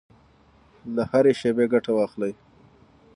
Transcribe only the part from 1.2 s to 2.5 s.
شېبې ګټه واخلئ.